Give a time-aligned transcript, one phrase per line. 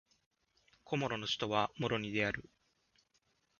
[0.83, 2.49] コモロの首都はモロニである